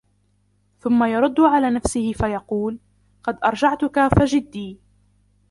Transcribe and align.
ثُمَّ 0.79 1.03
يَرُدُّ 1.03 1.39
عَلَى 1.39 1.69
نَفْسِهِ 1.71 2.13
فَيَقُولُ 2.13 2.79
قَدْ 3.23 3.37
أَرْجَعْتُك 3.45 4.07
فَجِدِّي 4.07 4.79